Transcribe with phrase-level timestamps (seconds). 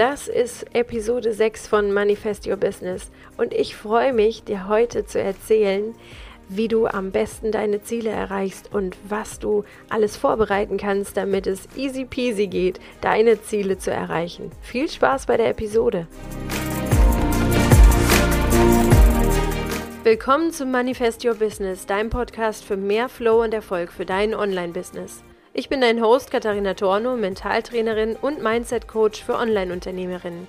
[0.00, 5.20] Das ist Episode 6 von Manifest Your Business und ich freue mich, dir heute zu
[5.20, 5.94] erzählen,
[6.48, 11.68] wie du am besten deine Ziele erreichst und was du alles vorbereiten kannst, damit es
[11.76, 14.50] easy peasy geht, deine Ziele zu erreichen.
[14.62, 16.06] Viel Spaß bei der Episode!
[20.02, 25.22] Willkommen zum Manifest Your Business, deinem Podcast für mehr Flow und Erfolg für dein Online-Business.
[25.52, 30.46] Ich bin dein Host Katharina Torno, Mentaltrainerin und Mindset-Coach für Online-Unternehmerinnen.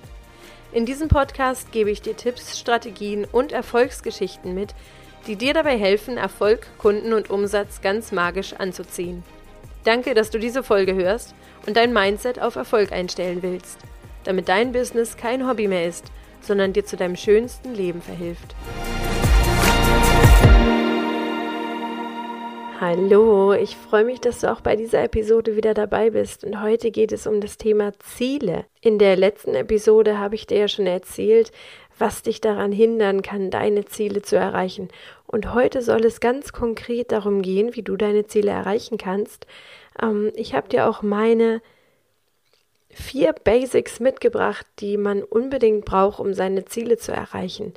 [0.72, 4.76] In diesem Podcast gebe ich dir Tipps, Strategien und Erfolgsgeschichten mit,
[5.26, 9.24] die dir dabei helfen, Erfolg, Kunden und Umsatz ganz magisch anzuziehen.
[9.82, 11.34] Danke, dass du diese Folge hörst
[11.66, 13.78] und dein Mindset auf Erfolg einstellen willst,
[14.22, 18.54] damit dein Business kein Hobby mehr ist, sondern dir zu deinem schönsten Leben verhilft.
[22.84, 26.42] Hallo, ich freue mich, dass du auch bei dieser Episode wieder dabei bist.
[26.42, 28.64] Und heute geht es um das Thema Ziele.
[28.80, 31.52] In der letzten Episode habe ich dir ja schon erzählt,
[31.96, 34.88] was dich daran hindern kann, deine Ziele zu erreichen.
[35.28, 39.46] Und heute soll es ganz konkret darum gehen, wie du deine Ziele erreichen kannst.
[40.02, 41.62] Ähm, ich habe dir auch meine
[42.90, 47.74] vier Basics mitgebracht, die man unbedingt braucht, um seine Ziele zu erreichen.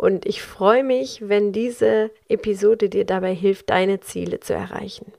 [0.00, 5.12] Und ich freue mich, wenn diese Episode dir dabei hilft, deine Ziele zu erreichen.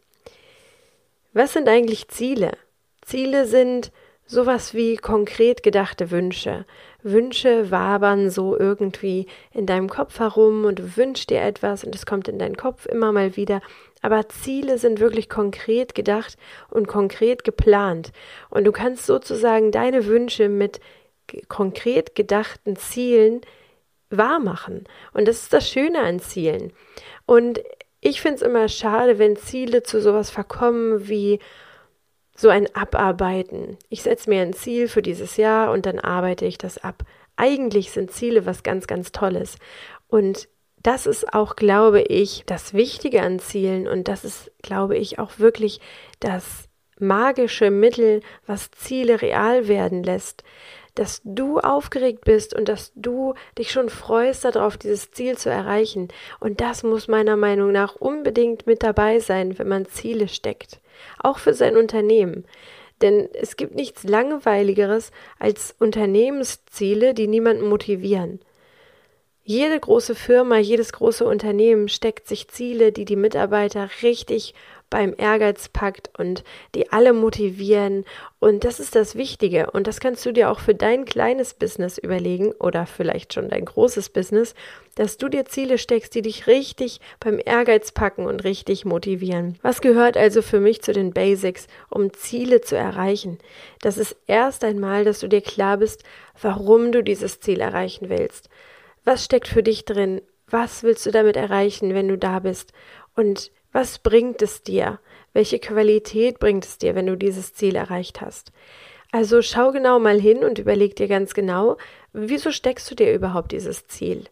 [1.33, 2.53] Was sind eigentlich Ziele?
[3.03, 3.91] Ziele sind
[4.25, 6.65] sowas wie konkret gedachte Wünsche.
[7.03, 12.07] Wünsche wabern so irgendwie in deinem Kopf herum und du wünschst dir etwas und es
[12.07, 13.61] kommt in deinen Kopf immer mal wieder.
[14.01, 16.37] Aber Ziele sind wirklich konkret gedacht
[16.71, 18.11] und konkret geplant.
[18.49, 20.79] Und du kannst sozusagen deine Wünsche mit
[21.49, 23.41] konkret gedachten Zielen
[24.11, 24.85] wahr machen.
[25.13, 26.73] Und das ist das Schöne an Zielen.
[27.25, 27.61] Und
[27.99, 31.39] ich finde es immer schade, wenn Ziele zu sowas verkommen wie
[32.35, 33.77] so ein Abarbeiten.
[33.89, 37.03] Ich setze mir ein Ziel für dieses Jahr und dann arbeite ich das ab.
[37.35, 39.57] Eigentlich sind Ziele was ganz, ganz Tolles.
[40.07, 40.49] Und
[40.81, 45.37] das ist auch, glaube ich, das Wichtige an Zielen und das ist, glaube ich, auch
[45.37, 45.79] wirklich
[46.19, 46.67] das
[46.99, 50.43] magische Mittel, was Ziele real werden lässt
[50.95, 56.09] dass du aufgeregt bist und dass du dich schon freust darauf, dieses Ziel zu erreichen.
[56.39, 60.79] Und das muss meiner Meinung nach unbedingt mit dabei sein, wenn man Ziele steckt.
[61.19, 62.45] Auch für sein Unternehmen.
[63.01, 68.39] Denn es gibt nichts Langweiligeres als Unternehmensziele, die niemanden motivieren.
[69.51, 74.53] Jede große Firma, jedes große Unternehmen steckt sich Ziele, die die Mitarbeiter richtig
[74.89, 78.05] beim Ehrgeiz packt und die alle motivieren.
[78.39, 79.69] Und das ist das Wichtige.
[79.71, 83.65] Und das kannst du dir auch für dein kleines Business überlegen oder vielleicht schon dein
[83.65, 84.55] großes Business,
[84.95, 89.59] dass du dir Ziele steckst, die dich richtig beim Ehrgeiz packen und richtig motivieren.
[89.63, 93.37] Was gehört also für mich zu den Basics, um Ziele zu erreichen?
[93.81, 96.05] Das ist erst einmal, dass du dir klar bist,
[96.41, 98.47] warum du dieses Ziel erreichen willst.
[99.03, 100.21] Was steckt für dich drin?
[100.47, 102.73] Was willst du damit erreichen, wenn du da bist?
[103.15, 104.99] Und was bringt es dir?
[105.33, 108.51] Welche Qualität bringt es dir, wenn du dieses Ziel erreicht hast?
[109.11, 111.77] Also schau genau mal hin und überleg dir ganz genau,
[112.13, 114.25] wieso steckst du dir überhaupt dieses Ziel?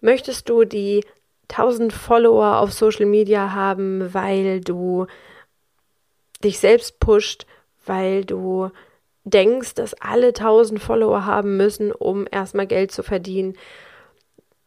[0.00, 1.04] Möchtest du die
[1.48, 5.06] 1000 Follower auf Social Media haben, weil du
[6.44, 7.46] dich selbst pusht,
[7.84, 8.70] weil du
[9.24, 13.56] denkst, dass alle 1000 Follower haben müssen, um erstmal Geld zu verdienen?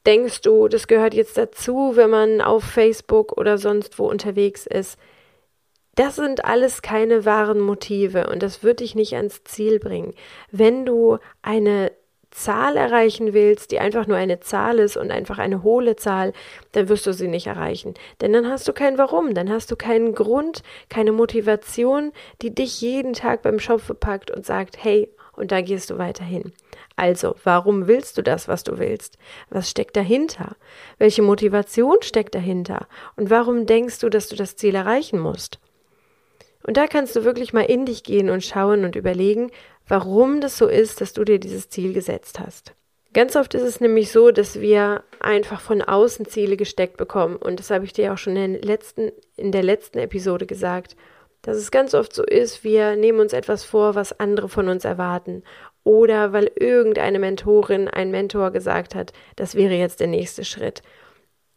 [0.05, 4.97] Denkst du, das gehört jetzt dazu, wenn man auf Facebook oder sonst wo unterwegs ist?
[5.95, 10.13] Das sind alles keine wahren Motive und das wird dich nicht ans Ziel bringen.
[10.51, 11.91] Wenn du eine
[12.33, 16.33] Zahl erreichen willst, die einfach nur eine Zahl ist und einfach eine hohle Zahl,
[16.71, 17.94] dann wirst du sie nicht erreichen.
[18.21, 22.11] Denn dann hast du kein Warum, dann hast du keinen Grund, keine Motivation,
[22.41, 26.53] die dich jeden Tag beim Schopfe packt und sagt, hey, und da gehst du weiterhin.
[26.95, 29.17] Also, warum willst du das, was du willst?
[29.50, 30.55] Was steckt dahinter?
[31.00, 32.88] Welche Motivation steckt dahinter?
[33.15, 35.59] Und warum denkst du, dass du das Ziel erreichen musst?
[36.65, 39.51] Und da kannst du wirklich mal in dich gehen und schauen und überlegen,
[39.88, 42.74] warum das so ist, dass du dir dieses Ziel gesetzt hast.
[43.13, 47.36] Ganz oft ist es nämlich so, dass wir einfach von außen Ziele gesteckt bekommen.
[47.36, 50.95] Und das habe ich dir auch schon in, letzten, in der letzten Episode gesagt
[51.44, 54.86] dass es ganz oft so ist, wir nehmen uns etwas vor, was andere von uns
[54.86, 55.44] erwarten.
[55.83, 60.81] Oder weil irgendeine Mentorin, ein Mentor gesagt hat, das wäre jetzt der nächste Schritt.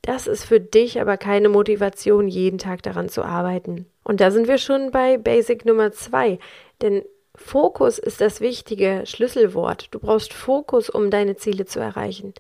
[0.07, 3.87] Das ist für dich aber keine Motivation, jeden Tag daran zu arbeiten.
[4.05, 6.39] Und da sind wir schon bei Basic Nummer zwei.
[6.81, 7.03] Denn
[7.35, 9.89] Fokus ist das wichtige Schlüsselwort.
[9.91, 12.35] Du brauchst Fokus, um deine Ziele zu erreichen.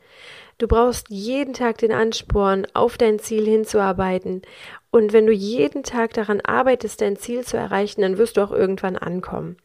[0.58, 4.42] Du brauchst jeden Tag den Ansporn, auf dein Ziel hinzuarbeiten.
[4.92, 8.52] Und wenn du jeden Tag daran arbeitest, dein Ziel zu erreichen, dann wirst du auch
[8.52, 9.56] irgendwann ankommen.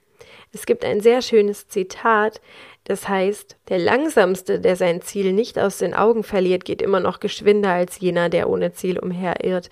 [0.51, 2.41] Es gibt ein sehr schönes Zitat,
[2.85, 7.19] das heißt, der Langsamste, der sein Ziel nicht aus den Augen verliert, geht immer noch
[7.19, 9.69] geschwinder als jener, der ohne Ziel umherirrt.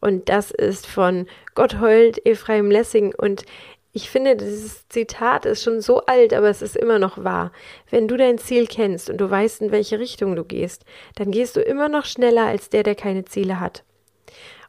[0.00, 3.14] Und das ist von Gotthold Ephraim Lessing.
[3.16, 3.44] Und
[3.92, 7.52] ich finde, dieses Zitat ist schon so alt, aber es ist immer noch wahr.
[7.90, 10.84] Wenn du dein Ziel kennst und du weißt, in welche Richtung du gehst,
[11.16, 13.84] dann gehst du immer noch schneller als der, der keine Ziele hat.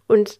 [0.08, 0.40] Und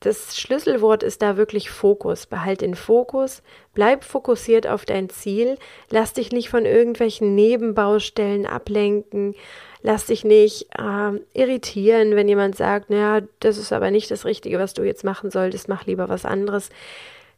[0.00, 2.26] das Schlüsselwort ist da wirklich Fokus.
[2.26, 3.42] Behalt den Fokus,
[3.74, 5.58] bleib fokussiert auf dein Ziel,
[5.90, 9.34] lass dich nicht von irgendwelchen Nebenbaustellen ablenken,
[9.82, 14.58] lass dich nicht äh, irritieren, wenn jemand sagt, naja, das ist aber nicht das Richtige,
[14.58, 16.70] was du jetzt machen solltest, mach lieber was anderes.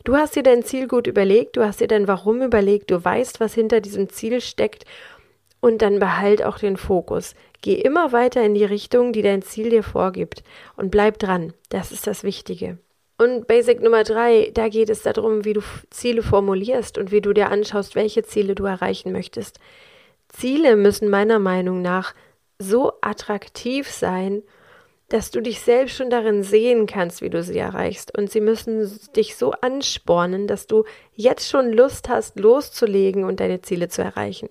[0.05, 3.39] Du hast dir dein Ziel gut überlegt, du hast dir dein Warum überlegt, du weißt,
[3.39, 4.85] was hinter diesem Ziel steckt
[5.63, 7.35] und dann behalt auch den Fokus.
[7.63, 10.43] Geh immer weiter in die Richtung, die dein Ziel dir vorgibt
[10.77, 11.55] und bleib dran.
[11.71, 12.79] Das ist das Wichtige.
[13.17, 17.33] Und Basic Nummer drei, da geht es darum, wie du Ziele formulierst und wie du
[17.33, 19.61] dir anschaust, welche Ziele du erreichen möchtest.
[20.29, 22.15] Ziele müssen meiner Meinung nach
[22.59, 24.43] so attraktiv sein,
[25.11, 28.19] dass du dich selbst schon darin sehen kannst, wie du sie erreichst.
[28.19, 30.85] Und sie müssen dich so anspornen, dass du
[31.15, 34.49] jetzt schon Lust hast, loszulegen und deine Ziele zu erreichen.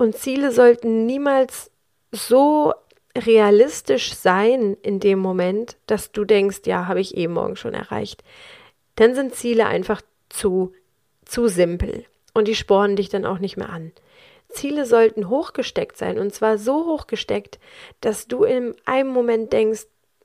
[0.00, 1.70] Und Ziele sollten niemals
[2.10, 2.72] so
[3.14, 8.24] realistisch sein in dem Moment, dass du denkst, ja, habe ich eh morgen schon erreicht.
[8.94, 10.00] Dann sind Ziele einfach
[10.30, 10.72] zu,
[11.26, 13.92] zu simpel und die spornen dich dann auch nicht mehr an.
[14.48, 17.58] Ziele sollten hochgesteckt sein und zwar so hochgesteckt,
[18.00, 19.84] dass du in einem Moment denkst,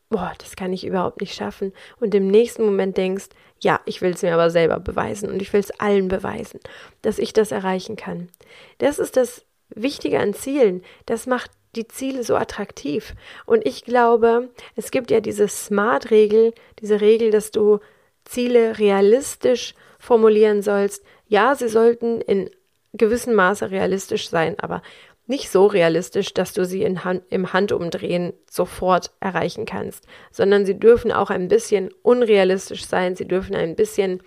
[0.10, 3.27] boah, das kann ich überhaupt nicht schaffen und im nächsten Moment denkst,
[3.60, 6.62] ja, ich will es mir aber selber beweisen und ich will es allen beweisen,
[7.01, 8.30] dass ich das erreichen kann.
[8.77, 10.83] Das ist das Wichtige an Zielen.
[11.06, 13.15] Das macht die Ziele so attraktiv.
[13.45, 17.79] Und ich glaube, es gibt ja diese Smart-Regel, diese Regel, dass du
[18.23, 21.03] Ziele realistisch formulieren sollst.
[21.27, 22.50] Ja, sie sollten in
[22.94, 24.81] gewissem Maße realistisch sein, aber
[25.27, 31.12] nicht so realistisch, dass du sie Hand, im Handumdrehen sofort erreichen kannst, sondern sie dürfen
[31.12, 34.21] auch ein bisschen unrealistisch sein, sie dürfen ein bisschen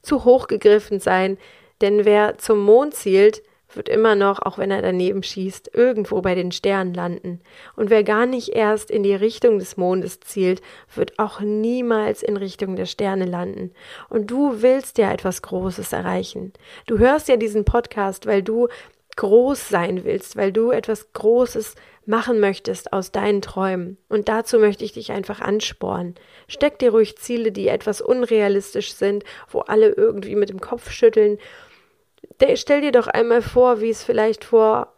[0.00, 1.38] zu hoch gegriffen sein,
[1.80, 3.42] denn wer zum Mond zielt,
[3.76, 7.40] wird immer noch, auch wenn er daneben schießt, irgendwo bei den Sternen landen.
[7.76, 10.62] Und wer gar nicht erst in die Richtung des Mondes zielt,
[10.94, 13.72] wird auch niemals in Richtung der Sterne landen.
[14.08, 16.52] Und du willst ja etwas Großes erreichen.
[16.86, 18.68] Du hörst ja diesen Podcast, weil du
[19.16, 21.74] groß sein willst, weil du etwas Großes
[22.06, 23.96] machen möchtest aus deinen Träumen.
[24.08, 26.16] Und dazu möchte ich dich einfach anspornen.
[26.48, 31.38] Steck dir ruhig Ziele, die etwas unrealistisch sind, wo alle irgendwie mit dem Kopf schütteln.
[32.54, 34.94] Stell dir doch einmal vor, wie es vielleicht vor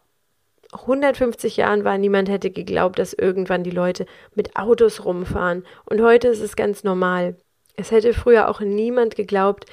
[0.73, 5.65] 150 Jahren war, niemand hätte geglaubt, dass irgendwann die Leute mit Autos rumfahren.
[5.85, 7.35] Und heute ist es ganz normal.
[7.75, 9.65] Es hätte früher auch niemand geglaubt,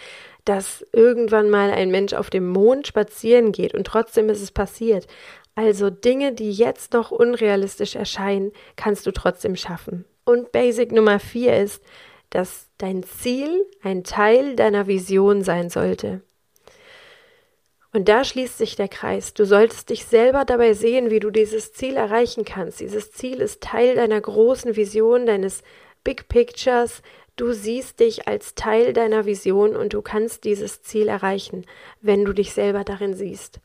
[0.44, 5.06] dass irgendwann mal ein Mensch auf dem Mond spazieren geht und trotzdem ist es passiert.
[5.54, 10.04] Also Dinge, die jetzt noch unrealistisch erscheinen, kannst du trotzdem schaffen.
[10.24, 11.82] Und Basic Nummer vier ist,
[12.30, 16.22] dass dein Ziel ein Teil deiner Vision sein sollte.
[17.94, 19.32] Und da schließt sich der Kreis.
[19.32, 22.80] Du solltest dich selber dabei sehen, wie du dieses Ziel erreichen kannst.
[22.80, 25.62] Dieses Ziel ist Teil deiner großen Vision, deines
[26.02, 27.00] Big Pictures,
[27.36, 31.66] Du siehst dich als Teil deiner Vision und du kannst dieses Ziel erreichen,
[32.00, 33.58] wenn du dich selber darin siehst.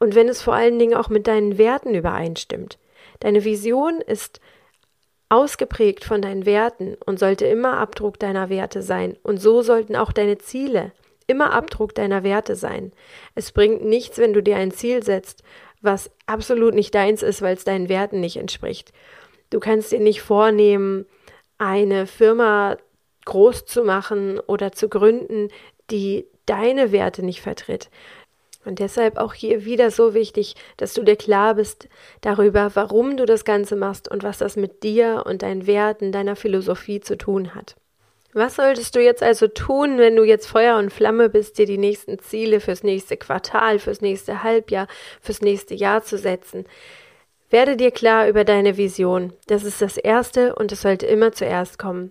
[0.00, 2.78] Und wenn es vor allen Dingen auch mit deinen Werten übereinstimmt.
[3.20, 4.40] Deine Vision ist
[5.28, 9.16] ausgeprägt von deinen Werten und sollte immer Abdruck deiner Werte sein.
[9.22, 10.92] Und so sollten auch deine Ziele
[11.26, 12.92] immer Abdruck deiner Werte sein.
[13.34, 15.42] Es bringt nichts, wenn du dir ein Ziel setzt,
[15.82, 18.92] was absolut nicht deins ist, weil es deinen Werten nicht entspricht.
[19.50, 21.06] Du kannst dir nicht vornehmen,
[21.58, 22.76] eine Firma
[23.24, 25.48] groß zu machen oder zu gründen,
[25.90, 27.90] die deine Werte nicht vertritt.
[28.64, 31.88] Und deshalb auch hier wieder so wichtig, dass du dir klar bist
[32.20, 36.34] darüber, warum du das Ganze machst und was das mit dir und deinen Werten, deiner
[36.34, 37.76] Philosophie zu tun hat.
[38.36, 41.78] Was solltest du jetzt also tun, wenn du jetzt Feuer und Flamme bist, dir die
[41.78, 44.88] nächsten Ziele fürs nächste Quartal, fürs nächste Halbjahr,
[45.22, 46.66] fürs nächste Jahr zu setzen?
[47.48, 49.32] Werde dir klar über deine Vision.
[49.46, 52.10] Das ist das Erste und es sollte immer zuerst kommen.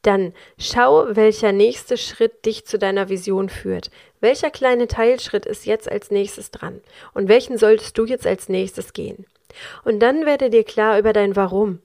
[0.00, 3.90] Dann schau, welcher nächste Schritt dich zu deiner Vision führt.
[4.20, 6.80] Welcher kleine Teilschritt ist jetzt als nächstes dran?
[7.12, 9.26] Und welchen solltest du jetzt als nächstes gehen?
[9.84, 11.80] Und dann werde dir klar über dein Warum.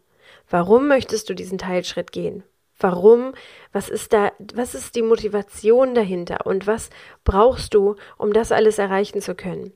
[0.50, 2.46] Warum möchtest du diesen Teilschritt gehen?
[2.80, 3.34] Warum?
[3.72, 6.46] Was ist da, was ist die Motivation dahinter?
[6.46, 6.90] Und was
[7.24, 9.72] brauchst du, um das alles erreichen zu können?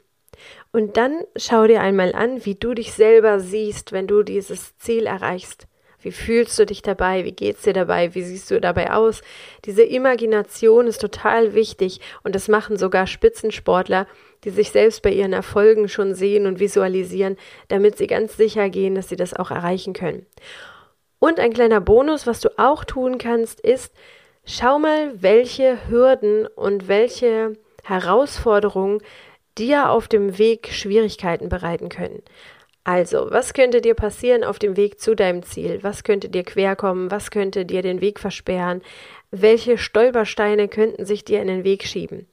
[0.72, 5.06] Und dann schau dir einmal an, wie du dich selber siehst, wenn du dieses Ziel
[5.06, 5.68] erreichst.
[6.02, 7.26] Wie fühlst du dich dabei?
[7.26, 8.16] Wie geht's dir dabei?
[8.16, 9.22] Wie siehst du dabei aus?
[9.66, 14.08] Diese Imagination ist total wichtig und das machen sogar Spitzensportler,
[14.46, 17.36] die sich selbst bei ihren Erfolgen schon sehen und visualisieren,
[17.68, 20.26] damit sie ganz sicher gehen, dass sie das auch erreichen können.
[21.20, 23.94] Und ein kleiner Bonus, was du auch tun kannst, ist,
[24.46, 29.02] schau mal, welche Hürden und welche Herausforderungen
[29.58, 32.24] dir auf dem Weg Schwierigkeiten bereiten können.
[32.86, 35.80] Also, was könnte dir passieren auf dem Weg zu deinem Ziel?
[35.84, 37.12] Was könnte dir querkommen?
[37.12, 38.82] Was könnte dir den Weg versperren?
[39.32, 42.28] Welche Stolpersteine könnten sich dir in den Weg schieben?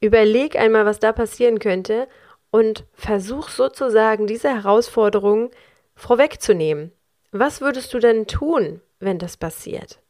[0.00, 2.08] Überleg einmal, was da passieren könnte
[2.50, 5.50] und versuch sozusagen diese Herausforderungen
[5.94, 6.92] vorwegzunehmen.
[7.32, 10.00] Was würdest du denn tun, wenn das passiert?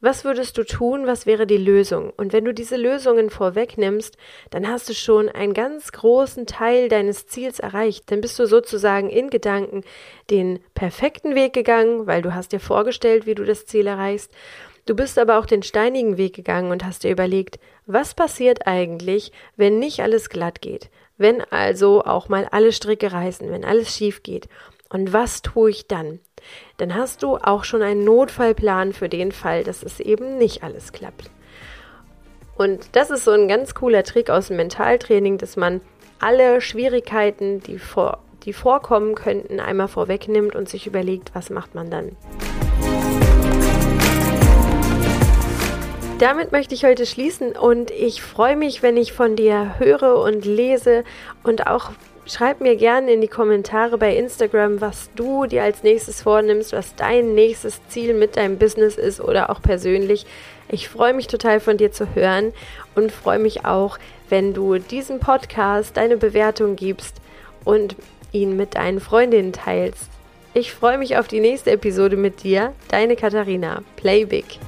[0.00, 1.06] Was würdest du tun?
[1.06, 2.12] Was wäre die Lösung?
[2.14, 4.18] Und wenn du diese Lösungen vorwegnimmst,
[4.50, 8.10] dann hast du schon einen ganz großen Teil deines Ziels erreicht.
[8.10, 9.84] Dann bist du sozusagen in Gedanken
[10.28, 14.32] den perfekten Weg gegangen, weil du hast dir vorgestellt, wie du das Ziel erreichst.
[14.84, 19.32] Du bist aber auch den steinigen Weg gegangen und hast dir überlegt, was passiert eigentlich,
[19.56, 20.90] wenn nicht alles glatt geht?
[21.16, 24.48] Wenn also auch mal alle Stricke reißen, wenn alles schief geht.
[24.92, 26.20] Und was tue ich dann?
[26.76, 30.92] Dann hast du auch schon einen Notfallplan für den Fall, dass es eben nicht alles
[30.92, 31.30] klappt.
[32.58, 35.80] Und das ist so ein ganz cooler Trick aus dem Mentaltraining, dass man
[36.20, 41.90] alle Schwierigkeiten, die, vor, die vorkommen könnten, einmal vorwegnimmt und sich überlegt, was macht man
[41.90, 42.14] dann.
[46.18, 50.44] Damit möchte ich heute schließen und ich freue mich, wenn ich von dir höre und
[50.44, 51.02] lese
[51.42, 51.92] und auch
[52.24, 56.94] Schreib mir gerne in die Kommentare bei Instagram, was du dir als nächstes vornimmst, was
[56.94, 60.24] dein nächstes Ziel mit deinem Business ist oder auch persönlich.
[60.68, 62.52] Ich freue mich total von dir zu hören
[62.94, 63.98] und freue mich auch,
[64.28, 67.16] wenn du diesem Podcast deine Bewertung gibst
[67.64, 67.96] und
[68.30, 70.08] ihn mit deinen Freundinnen teilst.
[70.54, 73.82] Ich freue mich auf die nächste Episode mit dir, deine Katharina.
[73.96, 74.58] Play Big.